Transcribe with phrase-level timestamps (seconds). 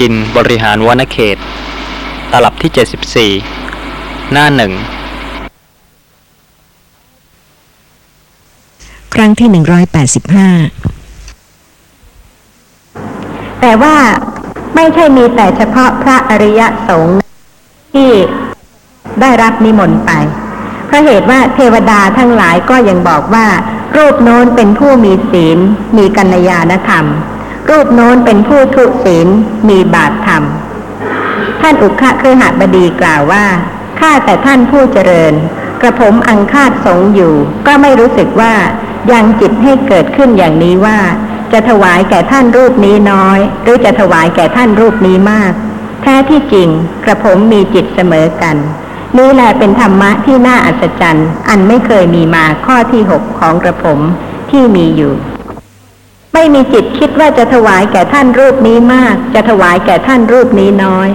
[0.00, 1.36] จินบริหารวนเขต
[2.32, 3.42] ตลับที่ 74
[4.32, 4.72] หน้าหนึ่ง
[9.14, 10.80] ครั้งที่ 185
[13.60, 13.96] แต่ว่า
[14.74, 17.20] ไม่ใช่มีแต่เฉพาะพระอริยสงฆ์
[17.92, 18.10] ที่
[19.20, 20.10] ได้รับนิมนต์ไป
[20.86, 23.46] เพราะเหตุว่าเทวดาทั้งหลายก็ยังบอกว่า
[23.96, 25.58] รูปโน้นเป็นผู้มีศีล
[25.96, 27.04] มีกัญญาณธรรม
[27.68, 29.28] รูปโน้นเป็นผู้ทุศีล
[29.68, 30.44] มีบาปธรรม
[31.60, 33.46] ท่านอุคะเครหบดีกล่าวว่า
[34.00, 35.34] ข้าแต่ท่านผู้เจริญ
[35.80, 37.34] กระผมอังคาดสงอยู่
[37.66, 38.54] ก็ไม่รู้สึกว่า
[39.12, 40.98] ยังจิตให้เกิดขึ้นอย่างนี้ว่า
[41.52, 45.52] จะถวายแก่ท่านรูปนี้น้อย หรือจะถวายแก่ท่านรูปนี้มาก
[46.02, 46.68] แท้ที่จริง
[47.04, 48.56] กระผมมีจิตเสมอกัน
[49.18, 54.00] นี่แหละเป็นธรรมะที่น่าอัศจรรย์ อันไม่เคยมีมาข้อที่หกของกระผม
[54.50, 55.12] ที่มีอยู่
[56.34, 61.08] ไม่มีจิตคิดว่าจะถวายแก่ท่านรูปนี้มาก จะถวายแก่ท่านรูปนี้น้อย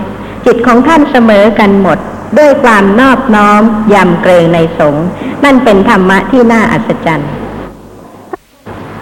[0.46, 1.98] จิตของท่านเสมอกันหมด
[2.38, 3.62] ด้วยความนอบน้อม
[3.94, 5.08] ยำเกรงในสงฆ์
[5.44, 7.32] นั่นเป็นธรรมะที่น่าอัศจรรย์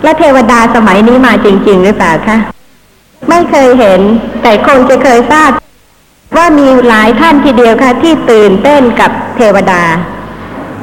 [0.03, 2.37] และเทวดาสมัยนี้มาจริง ๆ หรือเปล่าคะ
[3.29, 4.01] ไม่เคยเห็น
[4.41, 5.51] แต่คงจะเคยทราบ
[6.37, 9.83] ว่ามีหลายท่านทีเดียวค่ะ ที่ตื่นเต้นกับเทวดา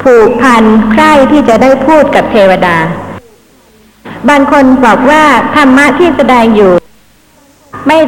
[0.02, 0.62] ผูกพัน
[0.92, 2.76] ใคร่ที่จะได้พูดกับเทวดา
[4.28, 5.22] บางคนบอกว่า
[5.56, 6.72] ธรรมะที่แสดงอยู่
[7.86, 7.98] ไม่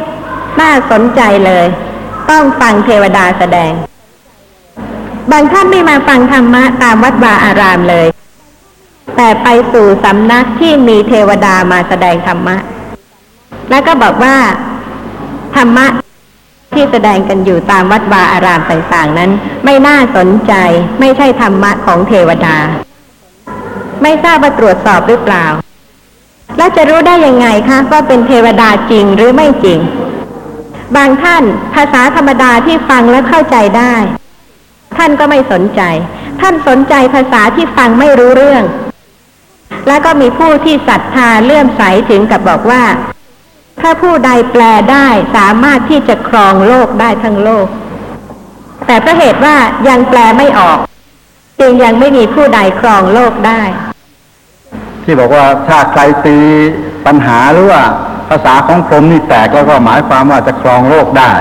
[0.61, 1.65] น่าสนใจเลย
[2.29, 3.71] ต้องฟังเทวดาแสดง
[5.31, 8.07] บางท่านไม่มาฟังธรรมะตามวัดวาอารามเลย
[9.15, 12.55] แต่ไปสู่สำนักที่มีเทวดามาแสดงธรรมะ
[13.69, 14.35] แล้วก็บอกว่า
[15.55, 15.85] ธรรมะ
[16.73, 19.31] ที่แสดงกันอยู่ตามวัดวาอารามต่างๆนั้น
[19.65, 20.53] ไม่น่าสนใจ
[20.99, 22.55] ไม่ใช่ธรรมะของเทวดา
[24.01, 25.45] ไม่ทราบว่าตรวจสอบหรือเปล่า
[26.57, 29.79] แล้วจะรู้ได้ยังไงคะว่าเป็นเทวดาจริงหรือไม่จริง
[30.95, 31.43] บางท่าน
[31.75, 33.95] ภาษาธรรมดาที่ฟังและเข้าใจได้
[34.97, 35.81] ท่านก็ไม่สนใจ
[36.41, 38.63] ท่านสนใจภาษาที่ฟังไม่รู้เรื่อง
[39.87, 42.83] แล้วก็มีผู้ที่ศรัทธาเลื่อมใสถึงกับบอกว่า
[43.79, 47.67] ถ้าผู้ใดแปลได้สามารถที่จะครองโลกได้ทั้งโลก
[48.87, 49.55] แต่เพราะเหตุว่า
[49.89, 50.79] ยังแปลไม่ออก
[51.59, 53.61] จึงยังไม่มีผู้ใดครองโลกได้
[55.03, 56.37] ที่บอกว่าถ้าใครตี
[57.05, 57.81] ปัญหาหรือว่า
[58.29, 61.31] ภาษาของพรหมนี่แตกแล้วก็หมายความว่าจะครองโลกได้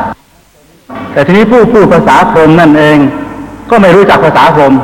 [1.13, 2.99] แต่ทีนี้ผู้พูดภาษาพรหมนั่นเอง
[3.71, 4.75] ก็ไม่รู้จักภาษาพรหม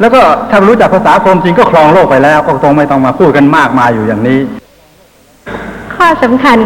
[0.00, 0.20] แล้วก็
[0.50, 4.40] ถ้ารู้จักภาษาพรหมจริงก็ครองโลกไปแล้ว ก็คงไม่ต้องมาพูดกันมากมายอยู่อย่างนี้
[5.94, 6.56] ข้อสำคัญ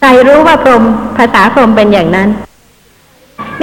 [0.00, 0.82] ใครรู้ว่าพรหม
[1.18, 2.28] ภาษาพรหมเป็นอย่างนั้น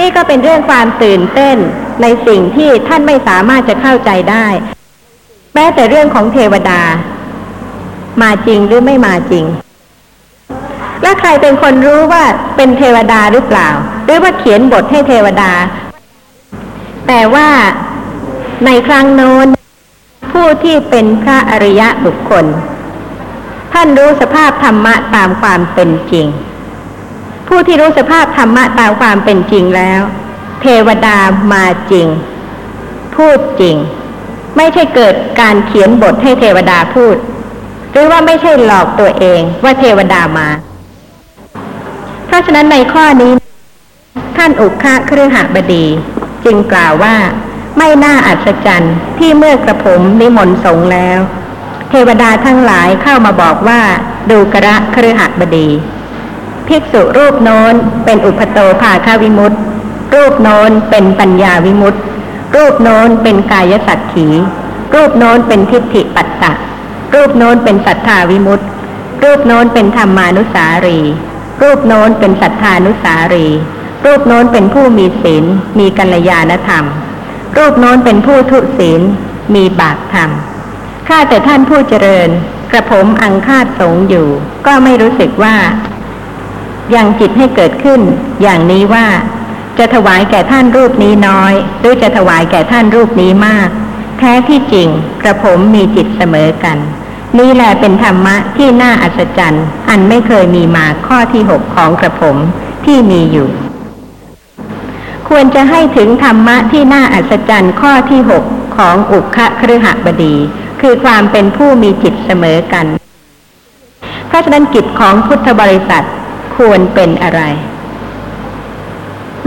[0.00, 1.56] นี่ก็เป็นเรื่องความตื่นเต้น
[2.02, 4.46] ในสิ่งที่ท่านไม่สามารถจะเข้าใจได้
[5.60, 6.80] แม้แต่เรื่องของเทวดา
[8.22, 9.44] มาจริงหรือไม่มาจริง
[11.02, 12.24] และใครเป็นคนรู้ว่า
[12.56, 13.68] เป็นเทวดาหรือเปล่า
[14.04, 15.52] หรือว่าเขียนบทให้เทวดา
[17.06, 17.48] แต่ว่า
[18.64, 19.46] ในครั้งโน้น
[20.32, 22.44] ผู้ที่เป็นพระอริยะบุคคล
[23.72, 26.26] ท่านรู้สภาพธรรมะตามความเป็นจริง
[27.48, 30.00] ผู้ที่รู้สภาพธรรมะตามความเป็นจริงแล้ว
[30.62, 31.18] เทวดา
[31.52, 32.06] มาจริง
[33.14, 33.76] พูดจริง
[34.58, 37.16] ไม่ใช่เกิดการเขียนบทให้เทวดาพูด
[37.92, 40.48] หรือว่าไม่ใช่หลอกตัวเองว่าเทวดามา
[42.26, 43.32] เพราะฉะนั้นในข้อนี้
[44.36, 45.84] ท่านอุคะเครือหบดี
[46.44, 47.16] จึงกล่าวว่า
[47.78, 51.18] ไม่น่าอัศจรรย์ที่เมื่อกระผมนิมนต์สงแล้ว
[51.90, 53.80] เทวดาทั้งหลายเข้ามาบอกว่า
[54.30, 55.68] ดูกระเครือหบดี
[56.68, 59.56] ภิกษุรูปโน้นเป็นอุปโตภาคาวิมุตติ
[60.14, 61.98] รูปโน้นเป็นปัญญาวิมุตติ
[62.56, 64.28] รูปโน้นเป็นกายสักขี
[64.94, 66.52] รูปโน้นเป็นทิฏฐิปัตตะ
[67.14, 68.64] รูปโน้นเป็นสัทธาวิมุตติ
[69.22, 71.00] รูปโน้นเป็นธรรมานุสารี
[71.62, 73.46] รูปโน้นเป็นสัทธานุสารี
[74.04, 75.44] รูปโน้นเป็นผู้มีศีล
[75.78, 76.84] มีกัลยาณธรรม
[77.56, 79.00] รูปโน้นเป็นผู้ทุศีล
[79.54, 80.30] มีบาปธรรม
[81.08, 82.28] ข้าแต่ท่านผู้เจริญ
[82.72, 84.28] กระผมอังคาดสงอยู่
[84.66, 85.56] ก็ไม่รู้สึกว่า
[86.94, 88.00] ยังจิตให้เกิดขึ้น
[88.42, 89.06] อย่างนี้ว่า
[89.78, 93.68] จะถวายแก่ท่านรูปนี้น้อย หรือจะถวายแก่ท่านรูปนี้มาก
[94.18, 94.88] แท้ที่จริง
[95.22, 96.78] กระผมมีจิตเสมอกัน
[97.38, 102.36] นี่แหละเป็นธรรมะที่น่าอัศจรรย์ อันไม่เคยมีมาข้อที่หกของกระผม
[102.84, 103.48] ที่มีอยู่
[105.28, 108.44] ควรจะให้ถึงธรรมะที่น่าอัศจรรย์ข้อที่หก
[108.76, 110.34] ของอุคคะครหบดี
[110.80, 112.86] คือความเป็นผู้มีจิตเสมอกัน
[114.28, 116.04] เพราะฉะนั้นกิจของพุทธบริษัท
[116.56, 117.42] ควรเป็นอะไร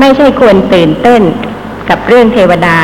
[0.03, 1.21] ไม่ใช่ควรตื่นเต้น
[1.89, 2.75] กับเรื่องเทวดา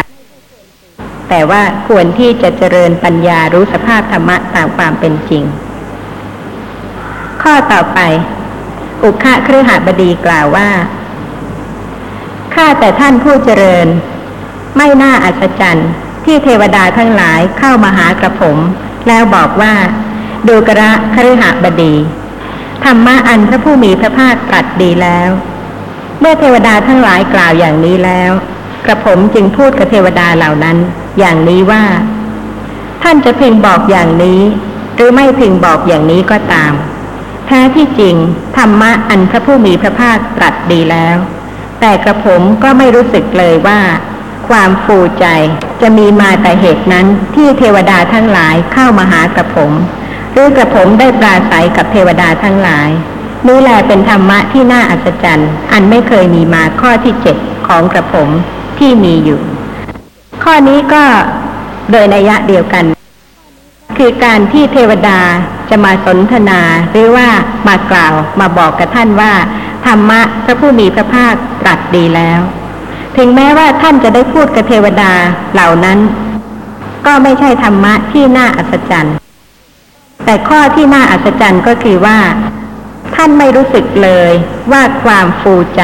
[1.30, 5.44] แต่ว่าควรที่จะเจริญปัญญารู้สภาพธรรมะตามความเป็นจริง
[7.42, 8.00] ข้อต่อไป
[9.04, 10.70] อุคะเครือหาบดีกล่าวว่า
[12.54, 13.88] ข้าแต่ท่านผู้เจริญ
[14.78, 15.90] ไม่น่าอัศจรรย์
[16.26, 18.58] ที่เทวดาทั้งหลายเข้ามาหากระผม
[19.08, 19.74] แล้วบอกว่า
[20.48, 21.94] ดูกระคฤหบดี
[22.84, 25.32] ธรรมะอันพระผู้มีพระภาคตรัสดีแล้ว
[26.20, 28.32] เมื่อเทวดาทั้งหลายกล่าวอย่างนี้แล้ว
[28.86, 30.78] กระผมจึงพูดกับเทวดาเหล่านั้น
[31.20, 31.84] อย่างนี้ว่า
[33.04, 34.42] ท่านจะพึงบอกอย่างนี้
[34.96, 36.74] หรือไม่พึงบอกอย่างนี้ก็ตาม
[37.48, 38.16] แท้ที่จริง
[38.58, 41.18] ธรรมะอันพระผู้มีพระภาคตรัสดีแล้ว
[41.80, 43.80] แต่กระผมก็ไม่รู้สึกเลยว่า
[44.50, 45.26] ความฟูใจ
[45.82, 49.72] จะมีมาแต่เหตุนั้นที่เทวดาทั้งหลายเข้ามาหากระผม
[50.34, 52.90] หรือกระผมได้ปราศัยกับเทวดาทั้งหลาย
[53.48, 58.30] นี่แหลเป็นธรรมะที่น่าอัศจรรย์อันไม่เคยมีมาข้อที่เจ็ดของกระผม
[58.80, 59.42] ที่มีอยู่
[60.44, 61.04] ข้อนี้ก็
[61.92, 62.86] โดยนัยยะเดียวกัน
[63.98, 65.20] คือการที่เทวดา
[65.70, 66.62] จะมาสนทนา
[66.92, 67.28] หรือว่า
[67.68, 69.34] มากล่าวมาบอกกับท่านว่า
[69.86, 72.40] ธรรมะพระผู้มีพระภาคตรัสดีแล้ว
[73.18, 75.12] ถึงแม้ว่าท่านจะได้พูดกับเทวดา
[75.54, 76.00] เหล่านั้น
[77.06, 79.16] ก็ไม่ใช่ธรรมะที่น่าอัศจรรย์
[80.26, 82.18] แต่ข้อที่น่าอัศจรรย์ก็คือว่า
[83.16, 84.32] ท่านไม่รู้สึกเลย
[84.72, 85.84] ว่าความฟูใจ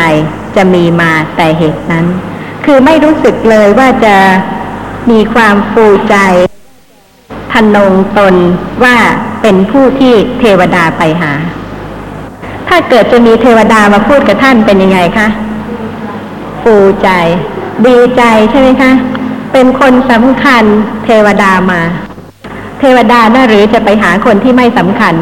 [0.56, 2.06] จะมีมาแต่เหตุนั้น
[2.66, 4.18] คือไม่รู้สึกเลยว่าจะ
[5.12, 6.18] มีความฟูใจ
[7.54, 8.36] ทนงตน
[8.84, 8.98] ว่า
[9.42, 11.34] เป็นผู้ที่เทวดาไปหา
[12.68, 15.28] ถ้าเกิดจะมีเทวดามาพูดกับท่านเป็นยังไงคะ
[16.64, 17.10] ฟูใจ
[17.86, 18.92] ดีใจใช่ไหมคะ
[19.54, 20.64] เป็นคนสำคัญ
[21.06, 21.82] เทวดามา
[22.80, 25.14] เทวดาน่าหรือจะไปหาคนที่ไม่สำคัญ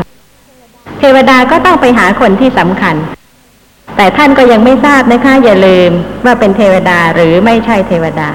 [1.01, 2.95] เทวดาก็ต้องไปหาคนที่สำคัญ
[3.95, 5.91] แต่ท่านก็ยังไม่ทราบนะคะอย่าลืม
[6.25, 8.29] ว่าเป็นเทวดาหรือไม่ใช่เทวดา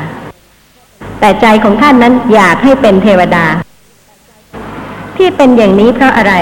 [1.20, 3.44] แต่ใจของท่านนั้นอยากให้เป็นเทวดา
[5.16, 6.34] ที่เป็นอย่างนี้เพราะอะไร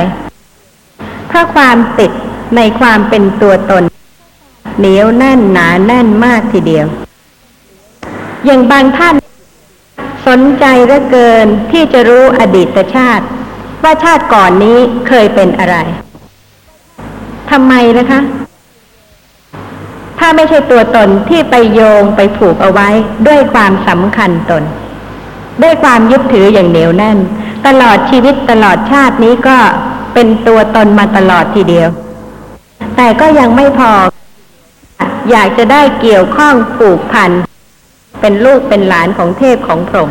[1.29, 2.11] เพราะความติด
[2.57, 3.85] ในความเป็นตัวตน
[4.79, 6.87] เหนียวแน่นหนาแน่นมากทีเดียว
[8.45, 9.15] อย่างบางท่าน
[10.27, 13.25] สนใจเหลือเกินที่จะรู้อดีตชาติ
[13.83, 14.79] ว่าชาติก่อนนี้
[15.09, 15.77] เคยเป็นอะไร
[17.55, 18.21] ทำไมนะคะ
[20.19, 22.89] ถ้าไม่ใช่ตัวตนที่ไปโยงไปผูกเอาไว้
[23.27, 24.63] ด้วยความสำคัญตน
[25.63, 27.19] ด้วยความยึดถืออย่างเหนียวแน่น
[27.67, 29.59] ตลอดชีวิตตลอดชาตินี้ก็
[30.15, 31.89] เป็นตัวตนมาตลอดทีเดียว
[32.97, 33.93] แต่ก็ยังไม่พอ
[35.31, 37.31] อยากจะได้เกี่ยวข้องผูกพัน
[38.21, 40.11] เป็นลูกเป็นหลานของเทพของพรหม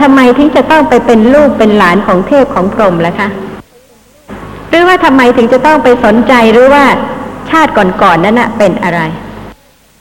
[0.00, 3.30] ทำไมถึงจะต้องไปเป็นลูกเป็นหลานของเทพของพรหมล่ะคะ
[4.76, 6.84] รือว่าทำไมถึงจะต้องไปสนใจหรือว่า
[7.50, 9.00] ชาติก่อนๆนนั้นนะเป็นอะไร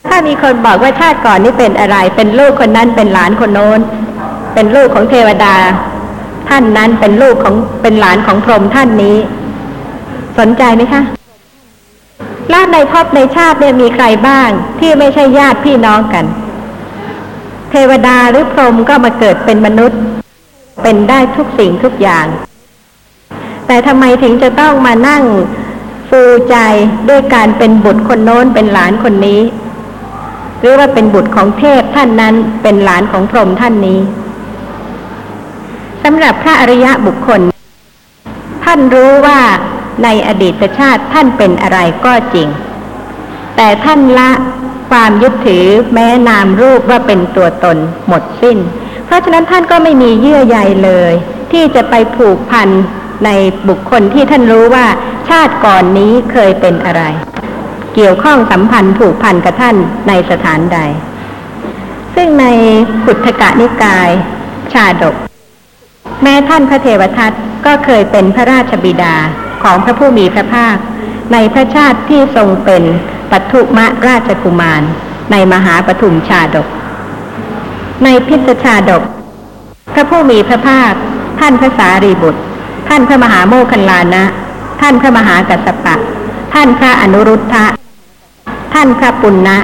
[0.07, 3.79] ถ้ามีคนบอกว่าชาติก่อนนี่เป็นอะไร เป็นลูกคนนั้นเป็นหลานคนโน้น
[4.53, 5.55] เป็นลูกของเทวดา
[6.49, 9.17] ท่านนั้นเป็นลูกของเป็นหลานของพรหมท่านนี้
[10.39, 11.01] สนใจไหมคะ
[12.49, 14.49] และในภพในชาติเนี่ยมีใครบ้าง
[14.79, 16.25] ที่ไม่ใช่ญาติพี่น้องกัน
[17.71, 19.99] เทวดาหรือพรหมก็มาเกิดเป็นมนุษย์
[20.81, 22.25] เป็นได้ทุกสิ่งทุกอย่าง
[23.67, 25.23] แต่ทำไมถึงจะต้องมานั่ง
[26.09, 26.55] ฟูใจ
[27.09, 29.41] ด้วยการเป็นบุตรคนโน้นเป็นหลานคนนี้
[30.59, 33.99] หรือว่าเป็นบุตรของเทพท่านนั้นเป็นหลานของพรหมท่านนี้
[36.03, 37.41] สำหรับพระอริยะบุคคล
[38.65, 39.39] ท่านรู้ว่า
[40.03, 42.47] ในอดีตชาติท่านเป็นอะไรก็จริง
[43.55, 44.31] แต่ท่านละ
[44.91, 48.57] ความยึดถือแม้นามรูปว่าเป็นตัวตนหมดสิ้น
[49.05, 51.13] เพราะฉะนั้นท่านก็ไม่มีเยื่อใยเลย
[51.51, 52.69] ที่จะไปผูกพัน
[53.25, 53.29] ใน
[53.69, 54.85] บุคคลที่ท่านรู้ว่า
[55.29, 57.03] ชาติก่อนนี้เคยเป็นอะไร
[57.95, 59.75] เกี่ยวข้องสัมพันธ์ผูกพันกับท่าน
[60.07, 60.79] ในสถานใด
[62.15, 62.45] ซึ่งใน
[63.03, 64.09] ขุทกะนิกาย
[64.73, 65.15] ชาดก
[66.21, 67.31] แม้ท่านพระเทวทัต
[67.65, 69.15] ก็เคยเป็นพระราชบิดา
[69.63, 70.75] ของพระผู้มีพระภาค
[71.33, 72.83] ในพระชาติที่ทรงเป็น
[73.31, 74.81] ปัทุมะราชกุมาร
[75.31, 76.67] ในมหาปฐุมชาดก
[78.03, 79.03] ในพิสชาดก
[79.93, 80.93] พระผู้มีพระภาค
[81.39, 82.41] ท่านพระสารีบุตร
[82.87, 84.23] ท่านพระมหาโมคคัลลานะ
[84.81, 85.95] ท่านพระมหากัสปะ
[86.53, 87.65] ท่านพระอนุรุทธะ
[88.73, 89.57] ท่านพระปุณณะ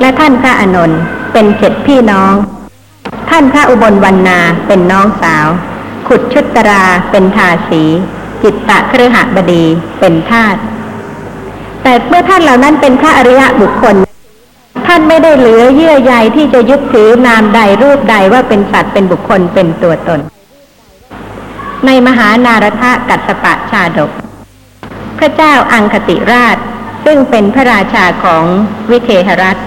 [0.00, 1.00] และท่านพระอนนท์
[1.32, 2.34] เป็นเจ็ดพี่น้อง
[3.30, 5.46] ท่านพระอุบลวรรณาเป็นน้องสาว
[6.08, 7.82] ขุดชุตราเป็นทาสี
[8.42, 9.64] จิตตะเครือหบดี
[10.00, 10.56] เป็นทาส
[11.82, 13.96] แต่เมื่อท่านเหล่านั้นเป็นพระอริยะบุคคล
[14.86, 20.20] ท่านไม่ได้เหลือเยื่อใยที่จะยึดถือนามใดรูปใดว่าเป็นสัตว์เป็นบุคคลเป็นตัวตน
[21.86, 24.10] ในมหานารทะกัสสปะชาดก
[25.18, 26.56] พระเจ้าอังคติราช
[27.04, 28.44] ซึ่งเป็นพระราชาของ
[28.90, 29.58] วิเทหรัฐ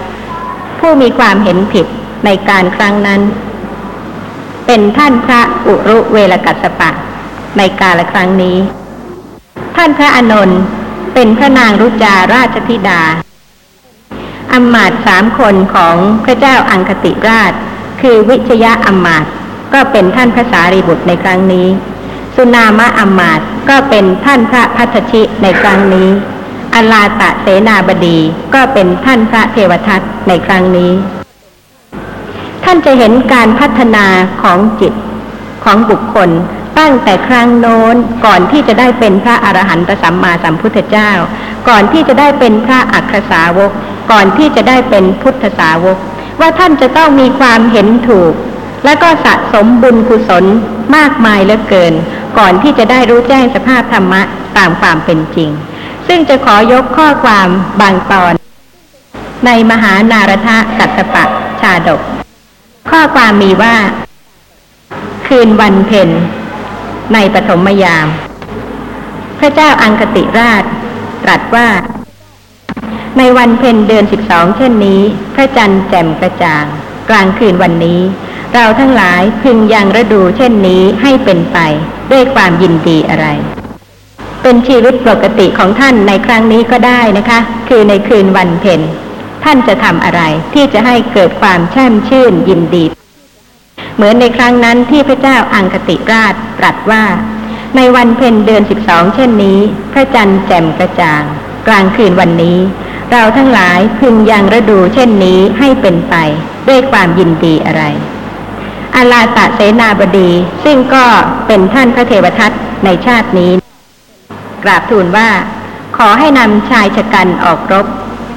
[0.78, 1.86] ผู้มีความเห็นผิด
[2.24, 3.20] ในการครั้งนั้น
[4.66, 6.90] เป็นท่านพระอุรุเวลกัสสปะ
[7.56, 8.58] ในกาลครั้งนี้
[9.76, 10.60] ท่านพระอานนท์
[11.14, 13.02] เป็นพระนางรุจาราชธิดา
[14.52, 17.52] อำมาตย์สามคนของพระเจ้าอังคติราช
[18.00, 19.30] คือวิชยะอำมาตย์
[19.72, 21.66] ก็เป็นท่านพระสารีบุตรในครั้งนี้
[22.36, 26.08] สุนามะอำมาตก็เป็นท่านพระพัทชิในครั้งนี้
[26.74, 28.18] อลาตะเสนาบดี
[28.54, 30.92] ก็เป็นท่านพระเทวทัตในครั้งนี้
[32.64, 34.06] ท่านจะเห็นการพัฒนา
[34.42, 34.94] ของจิต
[35.64, 36.30] ของบุคคล
[36.78, 41.10] ตั้งแต่ครั้งโน้นก่อนที่จะได้เป็นพระอรหันตสัมมาสัมพุทธเจ้า
[41.68, 43.70] ก่อนที่จะได้เป็นพระอักขสาวก
[44.12, 45.96] ก่อนที่จะได้เป็นพุทธสาวก
[46.40, 48.32] ว่าท่านจะต้องมีความเห็นถูก
[48.84, 50.44] และก็สะสมบุญกุศล
[50.96, 51.94] มากมายเหลือเกิน
[52.38, 54.22] ก่อนที่จะได้รู้แจ้งสภาพธรรมะ
[54.56, 55.50] ตามความเป็นจริง
[56.08, 57.48] ซึ่งจะขอยกข้อความ
[57.80, 58.32] บางตอน
[59.46, 61.24] ในมหานารทะกัตตปะ
[61.60, 62.00] ชาดก
[62.90, 63.76] ข้อความมีว่า
[65.26, 66.10] คืนวันเพ็ญ
[67.14, 68.06] ในปฐมยาม
[69.38, 70.64] พระเจ้าอังคติราช
[71.24, 71.68] ตรัสว่า
[73.18, 75.00] ในวันเพ็ญเดือนสิบสองเช่นนี้
[75.34, 76.64] พระจันทร์แจ่มกระจ่าง
[77.10, 78.00] กลางคืนวันนี้
[78.56, 81.58] เราทั้งหลายพึงยังฤดูเช่นนี้ให้เป็นไป
[82.12, 83.26] ด้วยความยินดีอะไร
[84.42, 88.80] เป็นชีวิตปกติของท่านในครั้งนี้ก็ได้นะคะ คือในคืนวันเพ็ญ
[89.44, 90.22] ท่านจะทำอะไร
[90.54, 92.84] ที่จะให้เกิดความแช่มชื่นยินดี
[93.94, 97.04] เหมือนในครั้งนั้นที่พระเจ้าอังคติราชตรัสว่า
[97.76, 99.58] ในวันเพ็ญเดือนสิบสองเช่นนี้
[99.92, 101.22] พระจันทร์แจ่มกระจ่าง
[101.66, 102.58] กลางคืนวันนี้
[103.12, 106.14] เราทั้งหลายพึงยังฤดูเช่นนี้ให้เป็นไป
[106.68, 107.84] ด้วยความยินดีอะไร
[108.96, 110.30] อาลาตะเสนาบดี
[110.64, 111.04] ซึ่งก็
[111.46, 112.52] เป็นท่านพระเทวทัต
[112.84, 113.52] ในชาตินี้
[114.64, 115.28] กราบทูลว่า
[115.96, 117.86] ขอให้นำชายชะกันออกรบ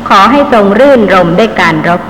[0.09, 2.01] ขอให้ทรงรื่นรมด้วยการรบ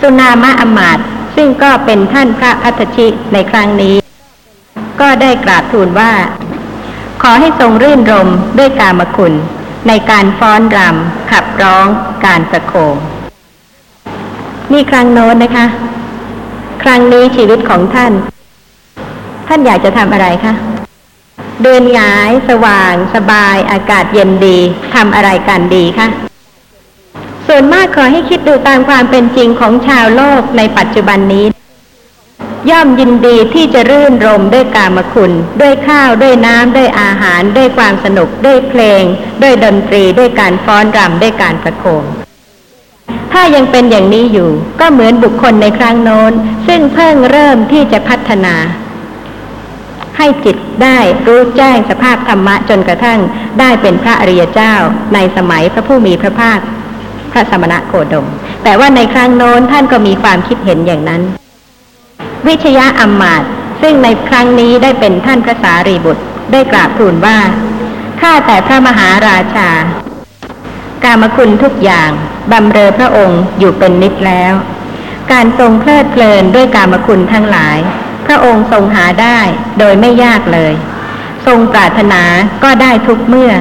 [0.00, 0.98] สุนามะอมาต
[1.36, 3.96] ซึ่งก็เป็นท่านพระพัทชิในครั้งนี้
[5.00, 6.12] ก็ได้กราบทูลว่า
[7.22, 8.28] ขอให้ทรงรื่นรม
[8.58, 9.34] ด้วยกามคุณ
[9.88, 11.86] ในการฟ้อนรำขับร้อง
[12.26, 12.96] การประโคม
[14.72, 15.66] นี่ครั้งโน้นนะคะ
[16.82, 18.12] ครั้งนี้ชีวิตของท่าน
[19.48, 20.54] ท่านอยากจะทำอะไรคะ
[21.62, 24.58] เดินหงาย สว่าง สบาย อากาศเย็นดี
[24.94, 26.08] ทำอะไรกันดีคะ
[27.46, 31.46] ส่วนมากขอให้คิดดูตามความเป็นจริงของชาวโลกในปัจจุบันนี้
[32.70, 39.02] ย่อมยินดีที่จะรื่นรมด้วยกามคุณ ด้วยข้าวด้วยน้ำด้วยอาหาร ด้วยความสนุกด้วยเพลง
[39.42, 42.04] ด้วยดนตรีด้วยการฟ้อนรำด้วยการประโคม
[43.38, 44.50] ถ้ายังเป็นอย่างนี้อยู่
[44.80, 46.32] ก็เหมือนบุคคลในครั้งโน้น
[46.66, 48.54] ซึ่งเพิ่งเริ่มที่จะพัฒนา
[50.16, 53.18] ให้จิตได้รู้แจ้งสภาพธรรมะจนกระทั่ง
[53.60, 54.74] ได้เป็นพระอริยเจ้า
[55.14, 56.58] ในสมัยพระผู้มีพระภาค
[57.32, 58.26] พระสมณะโคดม
[58.64, 61.22] แต่ว่าในครั้งโน้นท่านก็มีความคิดเห็นอย่างนั้น
[62.46, 63.50] วิชยะอัมมาตย์
[63.80, 67.38] ซึ่งในครั้งนี้ได้เป็นท่านพระสารีบุตรได้กราบทูลว่า
[68.20, 69.70] ข้าแต่พระมหาราชา
[71.04, 72.10] กามคุณทุกอย่าง
[72.52, 74.54] บำเรอพระองค์อยู่เป็นนิดแล้ว
[75.32, 77.78] การทรงเพลิดเพลินด้วยกามคุณทั้งหลาย
[78.26, 79.38] พระองค์ทรงหาได้
[79.78, 80.72] โดยไม่ยากเลย
[81.46, 82.22] ทรงปรารถนา
[82.62, 83.52] ก็ได้ทุกเมื่อ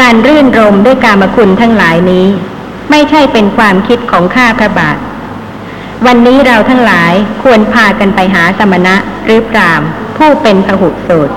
[0.00, 2.26] การรื่นรมด้วยกามคุณทั้งหลายนี้
[2.90, 4.98] ไม่ใช่เป็นความคิดของข้าพระบาท
[6.06, 7.12] วันนี้เราทั้งหลาย
[7.42, 9.82] ควรพากันไปหาสมณะหรือพราม
[10.16, 11.34] ผู้เป็นพหุสูตร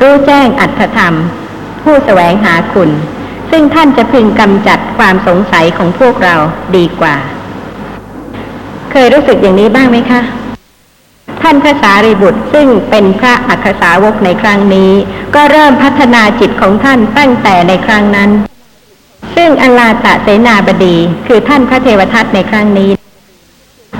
[0.00, 1.14] รู้แจ้งอัตถธรรม
[1.82, 2.90] ผู้แสวงหาคุณ
[3.50, 6.34] ซึ่งท่านจะพึงกำจัดความสงสัยของพวกเรา
[6.76, 7.16] ดีกว่า
[8.90, 10.20] เคยรู้สึกอย่างนี้บ้างไหมคะ
[11.42, 14.92] ท่านพระสารีบุตรซึ่งเป็นพระอักขสาวกในครั้งนี้
[15.34, 18.30] ก็เริ่มพัฒนาจิตของท่านตั้งแต่ในครั้งนั้น
[19.36, 22.90] ซึ่งอลาตะเสนาบดีคือท่านพระเทวทัตในครั้งนี้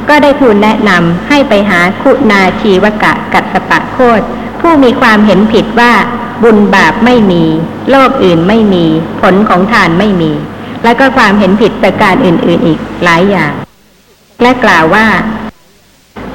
[0.09, 4.23] ก็ได้ทูลแนะนำให้ไปหาคุณาชีวกะกัสปะโคต
[4.61, 5.93] ผู้มีความเห็นผิดว่า
[6.43, 7.45] บุญบาปไม่มี
[7.91, 8.85] โลกอื่นไม่มี
[9.21, 10.33] ผลของทานไม่มี
[10.85, 13.53] และก็ความเห็นผิดประการอื่น ๆอีกหลายอย่าง
[14.43, 15.07] และกล่าวว่า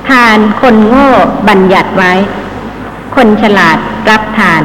[0.10, 1.10] ทานคนโง่
[1.50, 2.14] บัญญัติไว้
[3.16, 3.78] คนฉลาด
[4.10, 4.62] รับทาน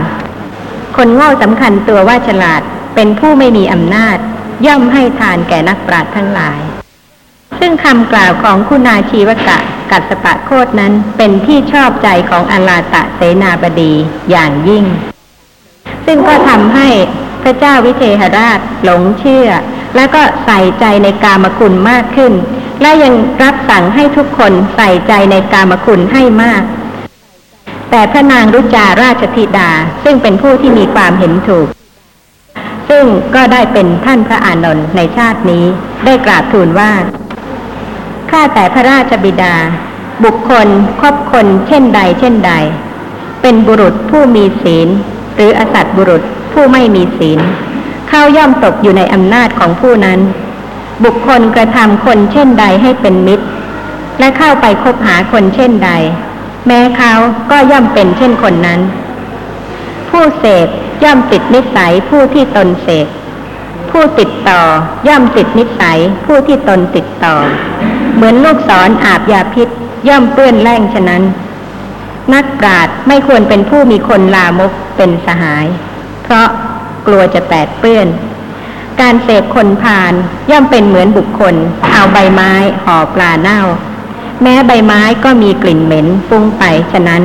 [0.96, 2.62] คนโง่สำคัญตัวว่าฉลาด
[2.94, 4.18] เป็นผู้ไม่มีอำนาจ
[4.66, 6.60] ย่อมให้ทานแก่นักปราชญ์ทั้งหลาย
[7.58, 9.58] ซึ่งคำกล่าวของคุณาชีวกะ
[9.90, 13.92] กัสปะโคดนั้นเป็นที่ชอบใจของอลาตะเสนาบดี
[14.30, 14.84] อย่างยิ่ง
[16.10, 16.88] ซึ่งก็ทำให้
[17.42, 19.48] พระเจ้าวิเทหราชหลงเชื่อ
[19.96, 22.32] และก็ใส่ใจในกามคุณมากขึ้น
[22.82, 26.62] และยังรับสั่งให้ทุกคนใส่ใจในกามคุณให้มาก
[27.90, 29.70] แต่พระนางรุจาราชธิดา
[30.04, 31.68] ซึ่งเป็นผู้ที่มีความเห็นถูก
[32.88, 35.64] ซึ่งก็ได้เป็นท่านพระอานนท์ในชาตินี้
[36.04, 36.92] ได้กราบทูลว่า
[38.30, 39.54] ข้าแต่พระราชบิดา
[40.24, 40.68] บุคคล
[41.00, 42.52] คบคนเช่นใดเช่นใด
[43.42, 44.88] เป็นบุรุษผู้มีศีล
[45.38, 47.40] หรืออสัตบุรุษผู้ไม่มีศีล
[48.08, 50.20] เข้าย่อมตกอยู่ในอำนาจของผู้นั้น
[51.04, 53.46] บุคคลกระทำคนเช่นใดให้เป็นมิตร
[54.18, 55.90] และเข้าไปคบหาคนเช่นใด
[56.66, 57.12] แม้เขา
[57.50, 58.80] ก็ย่อมเป็นเช่นคนนั้น
[60.10, 60.68] ผู้เสพ
[61.04, 63.06] ย่อมติดนิสัยผู้ที่ตนเสพ
[63.90, 64.62] ผู้ติดต่อ
[65.08, 67.36] ย่อมติดนิสัยผู้ที่ตนติดต่อ
[68.14, 69.68] เหมือนลูกศรออาบยาพิษ
[70.08, 71.22] ย่อมเปื้อนแร่งฉะนั้น
[72.34, 75.66] นักปราชญ์ไม่ควรเป็นผู้มีคนลามกเป็นสหาย
[76.22, 76.48] เพราะ
[77.06, 78.06] กลัวจะแปดเปื้อน
[79.00, 80.12] การเสพคนพาล
[80.50, 81.54] ย่อมเป็นเหมือนบุคคล
[81.92, 82.52] เอาใบไม้
[82.84, 83.60] ห่อปลาเน่า
[84.42, 87.22] แม้ใบไม้ก็มีกลิ่นเหม็นฟุ้งไปฉะนั้น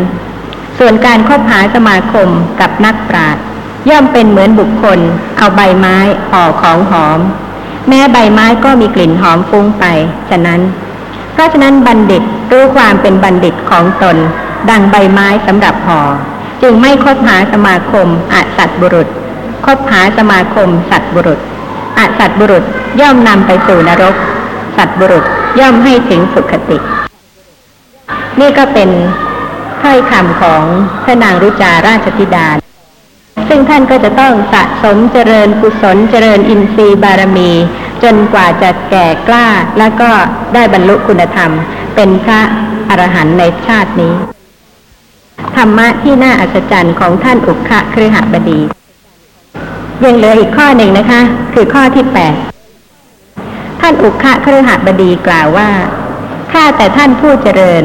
[0.78, 2.30] ส่วนการคบหาสมาคม
[2.60, 3.44] กับนักปราชญ์
[3.90, 5.00] ย่อมเป็นเหมือนบุคคล
[5.38, 5.98] เอาใบไม้
[6.30, 7.20] ห่อของหอม
[7.90, 9.86] แม้ใบไม้ก็มีกลิ่นหอมฟุ้งไป
[10.30, 10.62] ฉะนั้น
[11.34, 14.18] เพราะฉะนั้นบัณฑิตรู้ความเป็นบัณฑิตของตน
[14.70, 16.02] ดังใบไม้สำหรับห่อ
[16.62, 19.08] จึงไม่คบหาสมาคมอสัตบุรุษ
[19.66, 21.40] คบหาสมาคมสัตบุรุษ
[22.00, 22.64] อสัตบุรุษ
[23.02, 24.16] ย่อมนำไปสู่นรก
[24.78, 25.24] สัตบุรุษ
[25.60, 26.78] ย่อมให้ถึงสุขติ
[28.40, 28.90] นี่ก็เป็น
[29.82, 30.64] ถ้อยคำของ
[31.04, 32.48] พระนางรุจาราชธิดา
[33.48, 37.52] ซึ่งท่านก็จะต้องสะสมเจริญกุศลเจริญอินทรีย์บารมี
[38.04, 39.48] จนกว่าจะแก่กล้า
[39.80, 40.10] แล้วก็
[40.54, 41.52] ได้บรรลุคุณธรรม
[41.96, 42.42] เป็นพระ
[42.90, 44.14] อรหันต์ในชาตินี้
[45.56, 48.60] ธรรมะที่น่าอัศจรรย์ของท่านอุคะเครือหบดี
[50.04, 51.22] ยังเหลืออีกข้อหนึ่งนะคะ
[51.54, 52.36] คือข้อที่แปด
[53.82, 55.70] ท่านอุคะเครือหบดีกล่าวว่า
[56.52, 57.84] ข้าแต่ท่านผู้เจริญ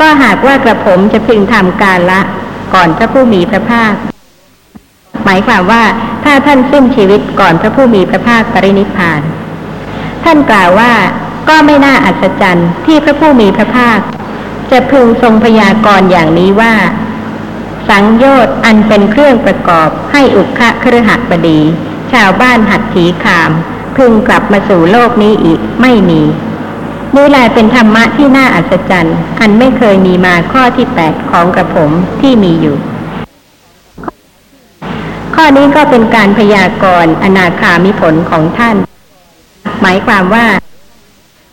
[0.00, 2.20] ก็หากว่ากระผมจะพึงทำการละ
[2.74, 3.94] ก่อนพระผู้มีพระภาค
[5.24, 5.82] หมายความว่า
[6.24, 9.20] ถ้าท่านสิ้นชีวิตก่อนพระผู้มีพระภาคปรินิพพาน
[10.24, 10.92] ท่านกล่าวว่า
[11.48, 13.98] ก็ไม่น่าอัศจรรย์ที่พระผู้มีพระภาค
[14.70, 16.74] จะพึงทรงพยากรณ์อย่างนี้ว่า
[17.88, 21.60] สังโยชน์อันเป็นเครื่องประกอบให้อุคะเครือหับดี
[22.12, 23.50] ชาวบ้านหัดถีคาม
[23.96, 26.22] พึงกลับมาสู่โลกนี้อีกไม่มี
[27.16, 32.76] นี่แหละเป็นธรรมะที่น่าอัศจรรย์อันไม่เคยมีมาข้อที่แปดของกระผมที่มีอยู่
[35.34, 38.76] ข้อนี้ก็เป็นการพยากรณ์อนาคามิผลของท่าน
[39.82, 40.46] หมายความว่า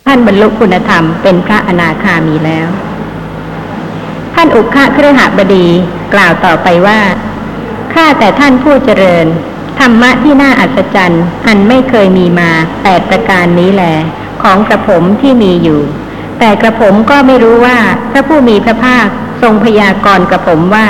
[0.06, 2.68] ท่านบรรลุคุณธรรมเป็นพระอนาคามีแล้ว
[4.34, 5.66] ท่านอุคะเครือหบดี
[6.14, 7.00] กล่าวต่อไปว่า
[7.94, 9.26] ข้าแต่ท่านผู้เจริญ
[9.78, 12.50] ธรรมะที่น่าอัศจรรย์อันไม่เคยมีมา
[12.82, 13.84] แปดประการนี้แหล
[14.42, 15.80] ของกระผมที่มีอยู่
[16.38, 17.78] แต่กระผมก็ไม่รู้ว่า
[18.12, 19.06] พระผู้มีพระภาค
[19.42, 20.88] ทรงพยากรณ์กระผมว่า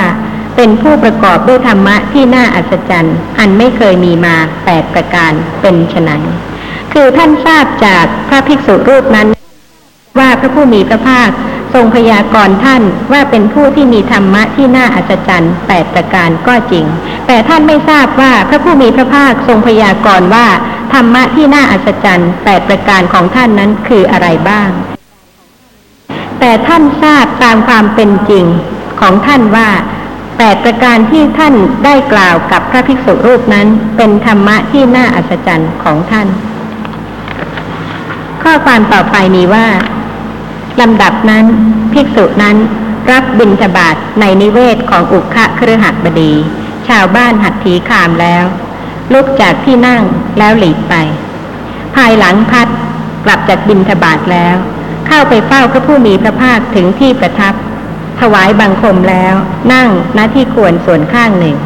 [0.55, 6.09] เป็นผู้ประกอบด้วยธรรมะที่น่าอัศจรรย์อันไม่เคยมีมาแปดประการเป็นไฉน
[6.93, 9.27] คือท่านทราบจากพระภิกษุรูปนั้น
[10.19, 11.29] ว่าพระผู้มีพระภาค
[11.73, 12.81] ทรงพยากรณ์ท่าน
[13.11, 16.85] ว่าเป็นผู้ที่มีธรรมะที่น่าอัศจรรย์แปดประการก็จริง
[17.27, 20.47] แต่ท่านไม่ทราบว่าพระผู้มีพระภาคทรงพยากรณ์ว่า
[20.93, 24.69] ธรรมะที่น่าอัศจรรย์แปดประการของท่านนั้นคืออะไรบ้าง
[26.39, 28.45] แต่ท่านทราบตามความเป็นจริง
[29.01, 29.69] ของท่านว่า
[30.37, 31.53] แปดประการที่ท่าน
[31.85, 36.27] ได้กล่าวกับพระภิกษุรูปนั้น เป็นธรรมะที่น่าอัศจรรย์ของท่าน
[38.43, 39.67] ข้อความต่อไปมีว่า
[40.81, 41.45] ลำดับนั้น
[41.93, 42.57] ภิกษุนั้น
[43.11, 46.33] รับบิณฑบาตในนิเวศของอุคะเครือหับดี
[46.87, 48.45] ชาวบ้านหัดถีคามแล้ว
[49.13, 50.03] ลุกจากที่นั่ง
[50.37, 50.93] แล้วหลีกไป
[51.95, 52.67] ภายหลังพัด
[53.25, 54.55] กลับจากบิณฑบาตแล้ว
[55.07, 57.53] เข้าไปเฝ้าพระผู้มีพระภาคถึงที่ประทับ
[58.19, 59.35] ถวายบังคมแล้ว
[59.73, 61.57] นั่งณที่ควรส่วนข้างหนึ่ง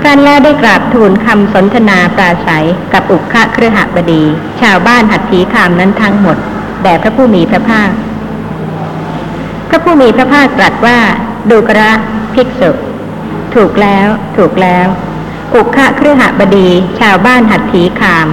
[0.00, 4.22] ครั้นแล้วได้กราบทูลคำสนทนาปราศัยกับอุคะเครือหบดี
[4.60, 6.36] ชาวบ้านหัดถีคามนั้นทั้งหมด
[6.82, 7.90] แด่พระผู้มีพระภาค
[9.76, 10.98] ระผู้มีพระภาคตรัสว่า
[11.50, 11.92] ดูกระ
[12.34, 12.70] ภิกษุ
[13.54, 14.86] ถูกแล้วถูกแล้ว
[15.54, 16.68] อุคะเครือหบดี
[17.00, 18.26] ชาวบ้านหัดถีคาม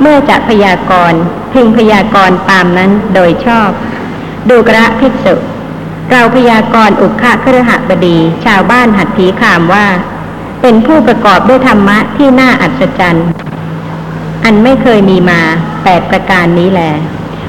[0.00, 1.20] เมื่อจะพยากรณ์
[1.52, 3.70] พึงพยากรณ์ตามนั้นโดยชอบ
[4.50, 5.34] ดูกระภิกษุ
[6.10, 9.86] เราพยากรณ์อุคะเครือหบดี ชาวบ้านหัดถีคามว่า
[10.62, 13.28] เป็นผู้ประกอบด้วยธรรมะที่น่าอัศจรรย์
[14.44, 15.40] อันไม่เคยมีมา
[15.84, 16.92] แปดประการนี้แหละ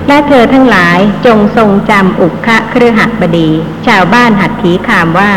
[0.07, 3.49] และเธอทั้งหลายจงทรงจำอุคคะเครือหบดี
[3.87, 5.31] ชาวบ้านหัดถีคามว่า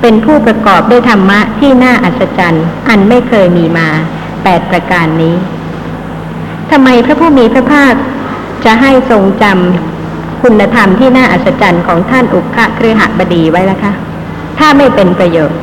[0.00, 3.88] เป็นผู้ประกอบด้วยธรรมะที่น่าอัศจรรย์ อันไม่เคยมีมา
[4.42, 5.34] แปดประการนี้
[6.70, 7.94] ทำไมพระผู้มีพระภาค
[8.64, 13.92] จะให้ทรงจำคุณธรรมที่น่าอัศจรรย์ของท่านอุคคะเครือหบดีไว้ล่ะคะ
[14.58, 15.58] ถ้าไม่เป็นประโยชน์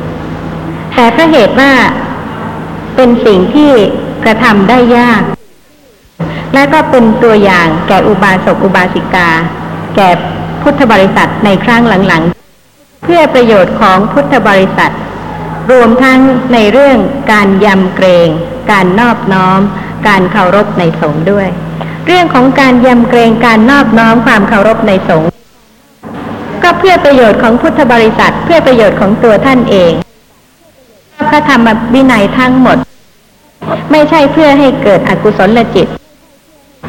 [0.94, 1.72] แต่เพราะเหตุว่า
[2.96, 3.70] เป็นสิ่งที่
[4.24, 5.22] กระทำได้ยาก
[6.54, 9.28] และก็เป็นตัวอย่างแก่อุบาสกอุบาสิกา
[9.96, 10.08] แก่
[10.62, 14.92] พุทธบริษัทในครั้งหลังๆ เพื่อประโยชน์ของพุทธบริษัท
[15.70, 16.20] รวมทั้ง
[16.52, 16.98] ในเรื่อง
[17.32, 18.28] การยำเกรง
[18.72, 19.60] การนอบน้อม
[20.08, 21.48] การเคารพในสงฆ์ด้วย
[22.06, 25.28] เรื่องของการยำเกรงการนอบน้อมความเคารพในสงฆ์
[26.62, 29.92] ก็เพื่อประโยชน์ของพุทธบริษัท เพื่อประโยชน์ของตัวท่านเอง
[31.30, 32.78] พระธรรมวินัยทั้งหมด
[33.90, 35.88] ไม่ใช่เพื่อให้เกิดอกุศลจิต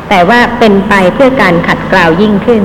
[0.10, 2.64] แต่ว่าเป็นไปเพื่อการขัดเกลายิ่งขึ้น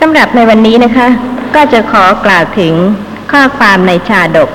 [0.00, 1.08] สำหรับในวันนี้นะคะ
[1.54, 2.74] ก็จะขอกล่าวถึง
[3.32, 4.50] ข้อความในชาดก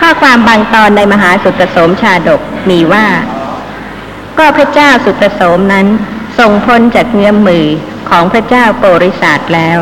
[0.00, 3.06] ข้อความบางตอนในมหาสุตโสมชาดกมีว่า
[4.38, 5.86] ก็พระเจ้าสุตโสมนั้น
[6.38, 7.66] ทรงพ้นจากเงื้อมมือ
[8.10, 9.78] ของพระเจ้าโปริศาสแล้ว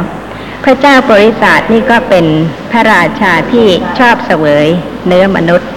[0.64, 2.26] พระเจ้าโปริศาสนี่ก็เป็น
[2.70, 3.66] พระราชาที่
[3.98, 4.66] ชอบเสวย
[5.06, 5.68] เนื้อมนุษย์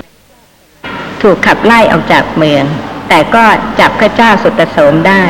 [1.22, 2.66] ถูกขับไล่ออกจากเมือง
[3.10, 3.44] แต่ก็
[3.80, 5.24] จับพระเจ้าสุตโสมได้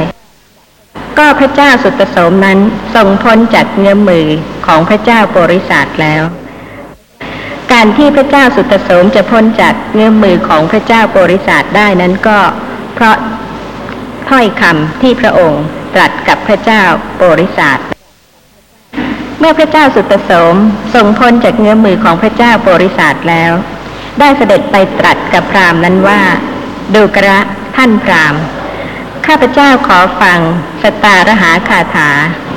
[1.19, 2.59] ก็พระเจ้าสุตโสมนั้น
[2.95, 4.27] ทรงพ้นจากเงื้อมมือ
[4.67, 6.23] ของพระเจ้าโปริศาสแล้ว
[7.71, 12.39] การที่พระเจ้าสุตโสมจะพ้นจากเงื้อมมือของพระเจ้าโปริศาสได้นั้นก็
[12.93, 13.15] เพราะ
[14.29, 15.63] ถ้อยคำที่พระองค์
[15.95, 16.83] ตรัสกับพระเจ้า
[17.15, 17.79] โปริศาส
[19.39, 20.55] เมื่อพระเจ้าสุตโสม
[20.93, 23.51] ทรงพ้นจากเงื้อมมือของพระเจ้าโปริศาสแล้ว
[24.19, 26.21] ได้เสด็จไปตรัสกับพราหมณ์นั้นว่า
[26.95, 27.39] ดูกระ
[27.75, 28.41] ท่านพราหมณ์
[29.25, 30.39] ข้าพเจ้าขอฟัง
[30.83, 32.09] สตารหาคาถา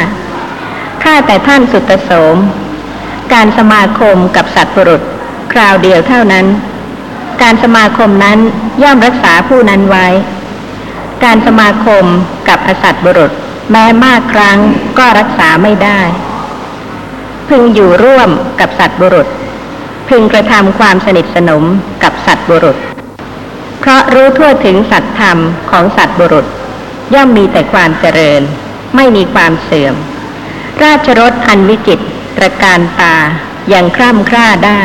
[1.03, 2.37] ข้าแต่ท่านสุตโสม
[3.33, 5.01] การสมาคมกับสัตว์บรุษ
[5.53, 6.45] คราวเดียวเท่านั้น
[7.41, 8.39] การสมาคมนั้น
[8.83, 10.07] ย่อมรักษาผู้นั้นไว้
[11.23, 12.05] การสมาคม
[12.49, 13.31] กับอสัตว์บุรุษ
[13.71, 14.59] แม้มากครั้ง
[14.97, 16.01] ก็รักษาไม่ได้
[17.49, 19.27] พึงอยู่ร่วมกับสัตว์บุรุษ
[20.09, 21.63] พึงกระทำความสนิทสนม
[22.03, 22.77] กับสัตว์บุรุษ
[23.79, 25.37] เพราะรู้ทั่วถึงสัตธรรม
[25.71, 26.45] ของสัตว์บุรุษ
[27.13, 28.41] ย่อมมีแต่ความเจริญ
[28.95, 29.95] ไม่มีความเสื่อม
[30.83, 31.99] ราชรถอันวิจิต
[32.37, 33.15] ตระการตา
[33.69, 34.83] อยังคร่ำคร่าได้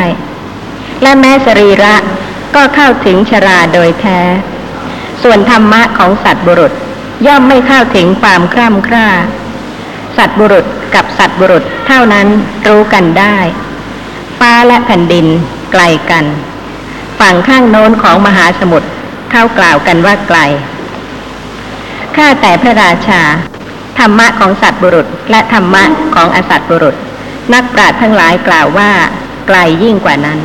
[1.01, 1.95] และแม้สรีระ
[2.55, 4.19] ก็เข้าถึงชราโดยแท้
[5.23, 6.73] ส่วนธรรมะของสัตว์บุรุษ
[7.27, 9.07] ย่อมไม่เข้าถึงความคร่ำคร่า
[10.17, 12.27] สัตว์บุรุษกับสัตว์บุรุษเท่านั้น
[12.67, 13.37] รู้กันได้
[14.39, 15.27] ฟ้าและแผ่นดิน
[15.71, 16.25] ไกลกัน
[17.19, 18.89] ฝั่งข้างโน้นของมหาสมุทร
[19.31, 20.39] เข้ากล่าวกันว่าไกล
[22.17, 23.21] ข้าแต่พระราชา
[23.99, 25.83] ธรรมะของสัตว์บุรุษ และธรรมะ
[26.15, 26.95] ของอสัตว์บุรุษ
[27.53, 28.91] นักปราชญ์ทั้งหลายกล่าวว่า
[29.47, 30.39] ไกลยิ่งกว่านั้น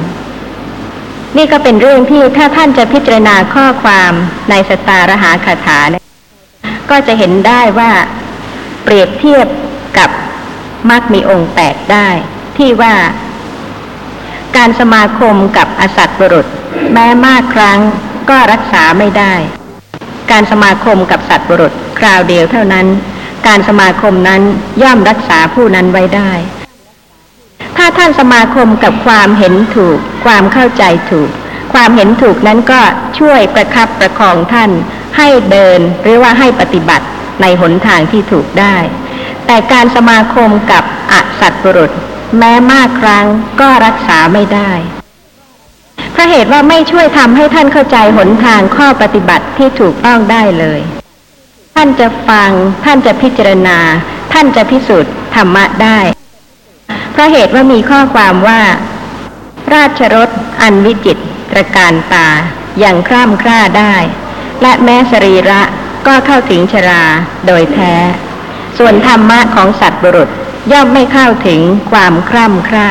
[1.36, 4.12] นี่ก็เป็นเรื่องที่ถ้าท่านจะพิจารณาข้อความ
[4.50, 6.04] ในสตารหาคาถาเนี่ย
[6.90, 7.90] ก็จะเห็นได้ว่า
[8.84, 9.46] เปรียบเทียบ
[9.98, 10.10] กับ
[10.90, 12.08] มักมีองค์แปดได้
[12.58, 12.94] ที่ว่า
[14.56, 16.46] การสมาคมกับอสัตว์บุรุษ
[16.92, 17.78] แม้มากครั้ง
[18.30, 19.34] ก็รักษาไม่ได้
[20.32, 22.86] การสมาคมกับสัตว์บุรุษคราวเดียวเท่านั้น
[23.46, 24.42] การสมาคมนั้น
[24.82, 26.32] ย่อมรักษาผู้นั้นไว้ได้
[27.76, 31.30] ถ้าท่านสมาคมกับความเห็นถูก ความเข้าใจถูก
[31.72, 32.80] ความเห็นถูกนั้นก็
[33.18, 34.70] ช่วยประคับประคองท่าน
[35.16, 37.06] ให้เดินหรือว่าให้ปฏิบัติ
[37.42, 38.76] ในหนทางที่ถูกได้
[39.46, 41.90] แต่การสมาคมกับอสัตบุรุษ
[42.38, 43.26] แม้มากครั้ง
[43.60, 44.72] ก็รักษาไม่ได้
[46.20, 50.80] พราะเหตุว่าไม่ช่วยทำให้ท่านเข้าใจหนทางข้อปฏิบัติที่ถูกต้องได้เลย
[51.76, 52.50] ท่านจะฟัง
[52.84, 53.78] ท่านจะพิจารณา
[54.32, 55.98] ท่านจะพิสูจน์ธรรมะได้
[57.12, 58.60] เพราะเหตุว่ามีข้อความว่า
[59.74, 61.18] ราชรถอันวิจิต
[61.50, 62.28] ตรการตา
[62.78, 63.94] อย่างคร่ำคร่าได้
[64.62, 65.62] และแม้สรีระ
[66.06, 67.04] ก็เข้าถึงชรา
[67.46, 67.94] โดยแท้
[68.78, 70.28] ส่วนธรรมะของสัตว์บุรุษ
[70.72, 72.88] ย่อมไม่เข้าถึงความคร่ำคร่า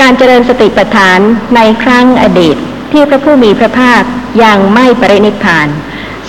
[0.00, 1.20] การเจริญสติปัฏฐาน
[1.56, 2.56] ในครั้งอดีต
[2.92, 4.02] ที่พระผู้มีพระภาค
[4.44, 5.68] ยังไม่ปรินิพาน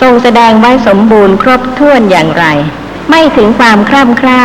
[0.01, 2.45] ทรงแสดงไว้สมบูรณ์ครบถ้วนอย่างไร
[3.09, 4.41] ไม่ถึงความคร่ำคร่า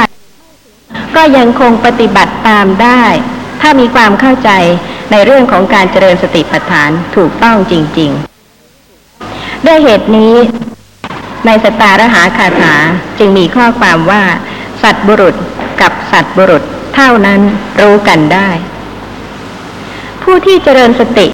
[1.16, 3.04] ก็ยังคงปฏิบัติตามได้
[3.60, 4.50] ถ้ามีความเข้าใจ
[5.10, 8.10] ในเรื่องของการเจริญสติปัฏฐานถูกต้องจริง
[8.88, 10.34] ๆ ด้วยเหตุนี้
[11.46, 12.74] ในสตารหาคาถา
[13.18, 14.22] จึงมีข้อความว่า
[14.82, 15.34] สัตว์บุรุษ
[15.80, 16.62] กับสัตว์บุรุษ
[16.94, 17.40] เท่านั้น
[17.80, 18.50] รู้กันได้
[20.30, 21.26] ผู้ที่เจริญสติ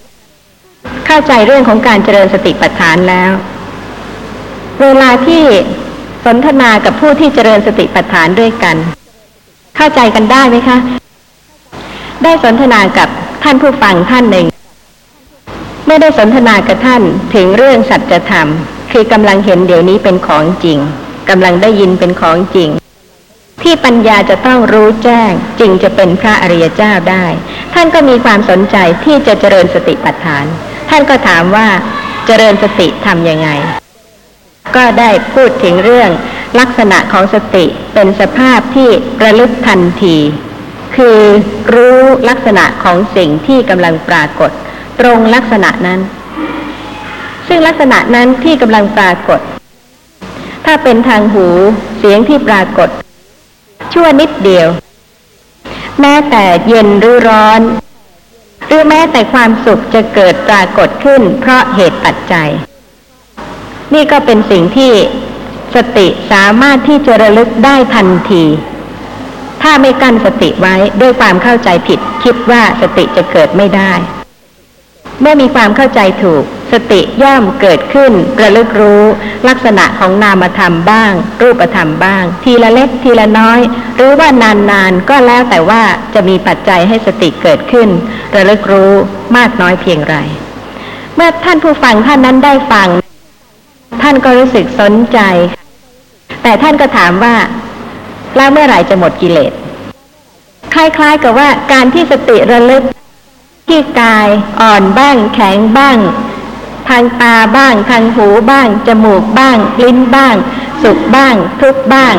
[1.07, 3.33] เข้าใจเรื่องของการเจริญสติปัฏฐานแล้ว
[4.83, 5.43] เวลาที่
[6.25, 8.77] สนทนากับผู้ที่เจริญสติปัฏฐานด้วยกัน
[9.77, 10.79] เข้าใจกันได้ไหมคะ
[12.23, 13.09] ได้สนทนากับ
[13.45, 14.47] ท่านผู้ฟังท่านหนึ่ง
[15.87, 17.03] ไม่ได้สนทนากับท่าน
[17.35, 18.49] ถึงเรื่องสัจธรรม
[18.93, 20.79] คือกำลังเห็นเดี๋ยวนี้เป็นของจริง
[21.31, 22.69] กำลังได้ยินเป็นของจริง
[23.63, 27.27] ที่ปัญญาจะต้องรู้แจ้งจึงจะเป็นพระอริยเจ้าได้
[27.75, 30.45] ท่านก็มีความสนใจที่จะเจริญสติปัฏฐาน
[30.91, 31.69] ท่านก็ถามว่า
[32.27, 33.49] เจริญสติทำยังไง
[34.77, 36.11] ก็ได้พูดถึงเรื่อง
[36.61, 38.89] ลักษณะของสติเป็นสภาพที่
[39.23, 40.17] ระลึกทันที
[40.97, 41.21] คือ
[41.75, 44.51] รู้ลักษณะของสิ่งที่กำลังปรากฏ
[45.01, 46.01] ตรงลักษณะนั้น
[47.49, 49.41] ซึ่งลักษณะนั้นที่กำลังปรากฏ
[50.67, 51.47] ถ้าเป็นทางหู
[51.99, 52.89] เสียงที่ปรากฏ
[53.93, 54.69] ชั่วนิดเดียว
[56.01, 57.61] แม้แต่เย็นหรือร้อน
[58.67, 62.51] หรือแม้แต่ความสุขจะเกิดปรากฏขึ้น เพราะเหตุปัจจัย
[63.95, 64.93] นี่ก็เป็นสิ่งที่
[65.75, 68.45] สติสามารถที่จะระลึกได้ทันที
[69.63, 73.93] ถ้าไม่กั้นสติไว้ด้วยความเข้าใจผิด คิดว่าสติจะเกิดไม่ได้
[75.21, 79.03] เมื่อมีความเข้าใจถูก สติย่อมเกิดขึ้นระลึกรู้
[79.49, 83.61] ลักษณะของนามธรรมบ้าง รูปธรรมบ้าง ทีละเล็กทีละน้อย
[83.97, 85.83] หรือว่านานๆก็แล้วแต่ว่า
[86.15, 87.89] จะมีปัจจัยให้สติเกิดขึ้น
[88.35, 88.93] ระลึกรู้
[89.37, 90.17] มากน้อยเพียงไร
[91.17, 92.89] เมื่อท่านผู้ฟังท่านนั้นได้ฟัง
[94.03, 95.19] ท่านก็รู้สึกสนใจ
[96.43, 97.35] แต่ท่านก็ถามว่า
[98.37, 99.53] แล้วเมื่อไหร่จะหมดกิเลส
[100.75, 102.83] คล้ายๆกับว่าการที่สติระลึก
[103.69, 104.29] ที่กาย
[104.61, 105.99] อ่อนบ้างแข็งบ้าง
[106.89, 110.37] ทางตาบ้าง ทางหูบ้าง จมูกบ้าง ลิ้นบ้าง
[110.83, 112.17] สุขบ้าง ทุกบ้าง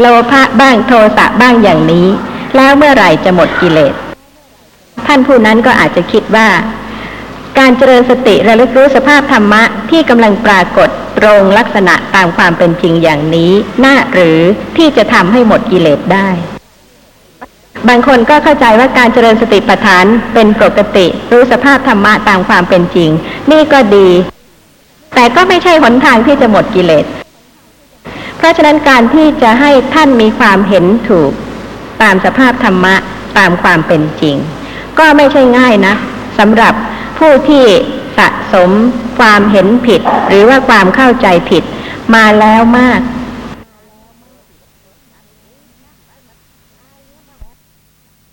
[0.00, 2.08] โลภะบ้างโทสะบ้างอย่างนี้
[2.56, 3.94] แล้วเมื่อไหร่จะหมดกิเลส
[5.06, 6.48] ท่านผู้นั้นก็อาจจะคิดว่า
[7.58, 13.52] การเจริญสติระลึกรู้สภาพธรรมะที่กำลังปรากฏตรงลักษณะตามความเป็นจริงอย่างนี้
[13.84, 14.40] น่าหรือ
[14.76, 16.28] ที่จะทำให้หมดกิเลสได้
[17.88, 23.10] บางคนก็เข้าใจว่าการเจริญสติปัฏฐานเป็นปกติ รู้สภาพธรรมะตามความเป็นจริง
[23.50, 24.08] นี่ก็ดี
[25.14, 27.04] แต่ก็ไม่ใช่หนทางที่จะหมดกิเลส
[28.38, 31.32] เพราะฉะนั้นการที่จะให้ท่านมีความเห็นถูก
[32.02, 32.94] ตามสภาพธรรมะ
[33.38, 34.36] ตามความเป็นจริง
[34.98, 35.94] ก็ไม่ใช่ง่ายนะ
[36.38, 36.74] สำหรับ
[37.18, 37.64] ผู้ที่
[38.18, 38.70] สะสม
[39.18, 41.62] ความเห็นผิด หรือว่าความเข้าใจผิด
[42.14, 43.00] มาแล้วมาก